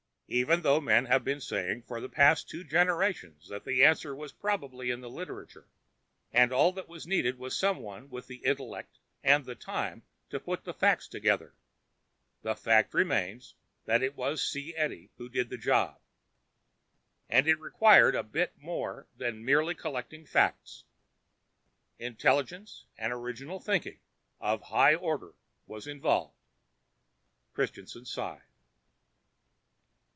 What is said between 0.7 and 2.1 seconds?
men have been saying for the